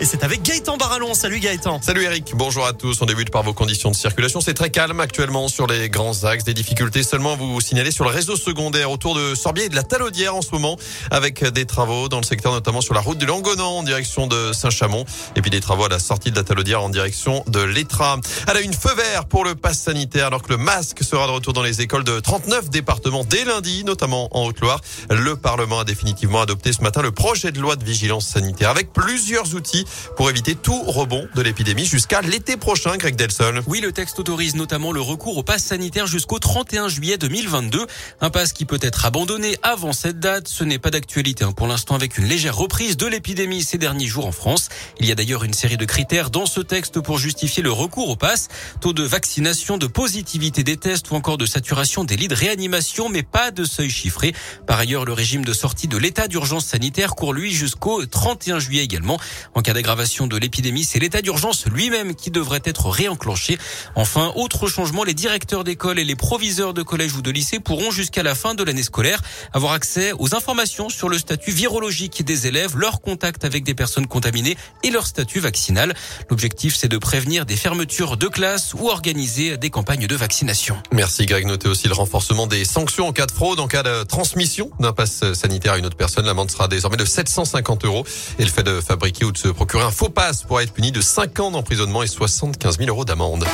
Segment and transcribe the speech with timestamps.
[0.00, 1.14] Et c'est avec Gaëtan Barallon.
[1.14, 1.80] Salut Gaëtan.
[1.80, 3.00] Salut Eric, bonjour à tous.
[3.00, 4.40] On débute par vos conditions de circulation.
[4.40, 6.42] C'est très calme actuellement sur les grands axes.
[6.42, 9.84] Des difficultés seulement vous signaler sur le réseau secondaire autour de Sorbier et de la
[9.84, 10.76] Talaudière en ce moment
[11.12, 14.52] avec des travaux dans le secteur notamment sur la route du Langonan en direction de
[14.52, 15.04] Saint-Chamond
[15.36, 18.18] et puis des travaux à la sortie de la Talaudière en direction de l'Etra.
[18.48, 21.32] Elle a une feu vert pour le pass sanitaire alors que le masque sera de
[21.32, 24.80] retour dans les écoles de 39 départements dès lundi, notamment en Haute-Loire.
[25.08, 28.92] Le Parlement a définitivement adopté ce matin le projet de loi de vigilance sanitaire avec
[28.92, 29.83] plusieurs outils
[30.16, 33.62] pour éviter tout rebond de l'épidémie jusqu'à l'été prochain, Greg Delson.
[33.66, 37.86] Oui, le texte autorise notamment le recours au pass sanitaire jusqu'au 31 juillet 2022.
[38.20, 40.48] Un pass qui peut être abandonné avant cette date.
[40.48, 44.06] Ce n'est pas d'actualité hein, pour l'instant avec une légère reprise de l'épidémie ces derniers
[44.06, 44.68] jours en France.
[44.98, 48.08] Il y a d'ailleurs une série de critères dans ce texte pour justifier le recours
[48.08, 48.48] au pass.
[48.80, 53.08] Taux de vaccination, de positivité des tests ou encore de saturation des lits de réanimation,
[53.08, 54.32] mais pas de seuil chiffré.
[54.66, 58.84] Par ailleurs, le régime de sortie de l'état d'urgence sanitaire court lui jusqu'au 31 juillet
[58.84, 59.18] également.
[59.54, 63.58] En cas d'aggravation de l'épidémie, c'est l'état d'urgence lui-même qui devrait être réenclenché.
[63.94, 67.90] Enfin, autre changement, les directeurs d'école et les proviseurs de collège ou de lycée pourront
[67.90, 69.20] jusqu'à la fin de l'année scolaire
[69.52, 74.06] avoir accès aux informations sur le statut virologique des élèves, leur contact avec des personnes
[74.06, 75.94] contaminées et leur statut vaccinal.
[76.30, 80.76] L'objectif, c'est de prévenir des fermetures de classes ou organiser des campagnes de vaccination.
[80.92, 81.46] Merci Greg.
[81.46, 84.92] Notez aussi le renforcement des sanctions en cas de fraude, en cas de transmission d'un
[84.92, 86.26] pass sanitaire à une autre personne.
[86.26, 88.04] L'amende sera désormais de 750 euros
[88.38, 90.92] et le fait de fabriquer ou de se procurer un faux pass pourra être puni
[90.92, 93.44] de 5 ans d'emprisonnement et 75 000 euros d'amende.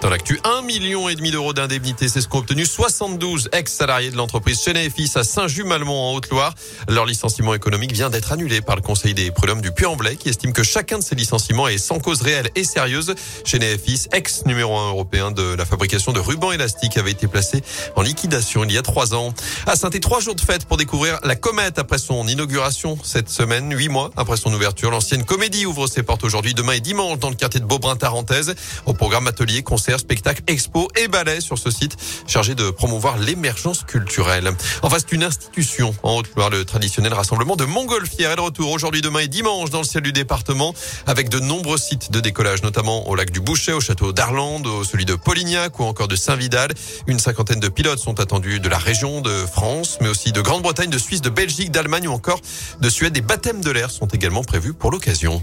[0.00, 4.16] Dans l'actu, 1 million et demi d'euros d'indemnité, c'est ce qu'ont obtenu 72 ex-salariés de
[4.16, 6.54] l'entreprise Chenet Fils à Saint-Just-Malmont en Haute-Loire.
[6.88, 10.52] Leur licenciement économique vient d'être annulé par le Conseil des prud'hommes du Puy-en-Velay qui estime
[10.52, 13.12] que chacun de ces licenciements est sans cause réelle et sérieuse.
[13.44, 17.64] Chenet Fils, ex numéro 1 européen de la fabrication de rubans élastiques, avait été placé
[17.96, 19.34] en liquidation il y a trois ans.
[19.66, 23.76] À saint trois jours de fête pour découvrir la comète après son inauguration cette semaine,
[23.76, 24.92] huit mois après son ouverture.
[24.92, 28.54] L'ancienne comédie ouvre ses portes aujourd'hui, demain et dimanche dans le quartier de Beaubrun-Tarentaise.
[28.86, 33.84] Au programme atelier, concert spectacles, expos et ballets sur ce site chargé de promouvoir l'émergence
[33.84, 34.52] culturelle.
[34.82, 39.00] Enfin, c'est une institution en Haute-Loire, le traditionnel rassemblement de montgolfières est de retour aujourd'hui,
[39.00, 40.74] demain et dimanche dans le ciel du département
[41.06, 44.84] avec de nombreux sites de décollage, notamment au lac du Boucher, au château d'Arlande, au
[44.84, 46.70] celui de Polignac ou encore de Saint-Vidal.
[47.06, 50.90] Une cinquantaine de pilotes sont attendus de la région de France, mais aussi de Grande-Bretagne,
[50.90, 52.40] de Suisse, de Belgique, d'Allemagne ou encore
[52.78, 53.14] de Suède.
[53.14, 55.42] Des baptêmes de l'air sont également prévus pour l'occasion.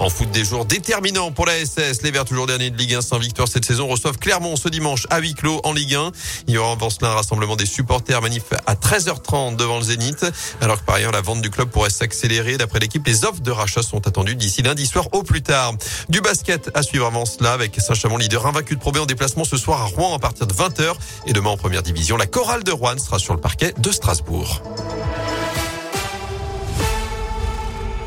[0.00, 3.00] En foot des jours déterminants pour la SS, les Verts toujours derniers de Ligue 1
[3.00, 6.10] sans victoire cette saison reçoivent Clermont ce dimanche à huis clos en Ligue 1.
[6.48, 10.26] Il y aura en cela un rassemblement des supporters manif à 13h30 devant le Zénith.
[10.60, 12.56] Alors que par ailleurs la vente du club pourrait s'accélérer.
[12.56, 15.74] D'après l'équipe, les offres de rachat sont attendues d'ici lundi soir au plus tard.
[16.08, 19.56] Du basket à suivre avant cela avec Saint-Chamond leader invaincu de Pro en déplacement ce
[19.56, 20.94] soir à Rouen à partir de 20h.
[21.26, 24.60] Et demain en première division, la chorale de Rouen sera sur le parquet de Strasbourg.